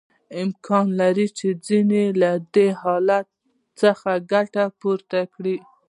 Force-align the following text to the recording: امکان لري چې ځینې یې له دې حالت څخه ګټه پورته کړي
امکان 0.43 0.85
لري 0.99 1.27
چې 1.37 1.47
ځینې 1.65 1.99
یې 2.07 2.17
له 2.21 2.31
دې 2.55 2.67
حالت 2.81 3.27
څخه 3.81 4.09
ګټه 4.31 4.63
پورته 4.79 5.19
کړي 5.33 5.55